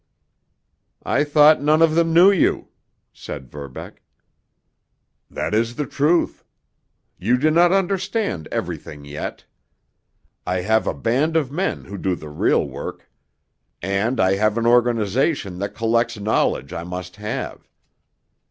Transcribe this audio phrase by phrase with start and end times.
[1.05, 2.69] "I thought none of them knew you,"
[3.13, 4.01] said Verbeck.
[5.29, 6.43] "That is the truth.
[7.19, 9.45] You do not understand everything yet.
[10.43, 13.11] I have a band of men who do the real work.
[13.79, 17.69] And I have an organization that collects knowledge I must have.